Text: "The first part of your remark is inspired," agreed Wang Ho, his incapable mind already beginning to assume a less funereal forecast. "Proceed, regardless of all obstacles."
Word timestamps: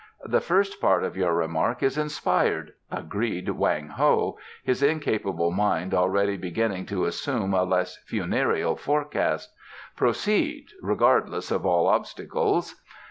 "The 0.25 0.41
first 0.41 0.81
part 0.81 1.03
of 1.03 1.15
your 1.15 1.35
remark 1.35 1.83
is 1.83 1.95
inspired," 1.95 2.73
agreed 2.91 3.47
Wang 3.49 3.89
Ho, 3.89 4.39
his 4.63 4.81
incapable 4.81 5.51
mind 5.51 5.93
already 5.93 6.37
beginning 6.37 6.87
to 6.87 7.05
assume 7.05 7.53
a 7.53 7.63
less 7.65 7.97
funereal 8.07 8.75
forecast. 8.75 9.53
"Proceed, 9.95 10.69
regardless 10.81 11.51
of 11.51 11.67
all 11.67 11.85
obstacles." 11.85 12.81